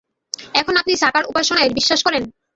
এখন 0.55 0.73
আপনি 0.77 0.93
সাকার-উপাসনায় 1.01 1.73
বিশ্বাস 1.77 1.99
করেন? 2.03 2.23